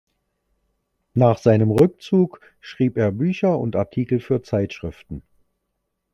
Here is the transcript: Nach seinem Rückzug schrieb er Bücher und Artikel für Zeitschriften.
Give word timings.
Nach 1.13 1.37
seinem 1.37 1.69
Rückzug 1.69 2.39
schrieb 2.59 2.97
er 2.97 3.11
Bücher 3.11 3.59
und 3.59 3.75
Artikel 3.75 4.19
für 4.19 4.41
Zeitschriften. 4.41 5.21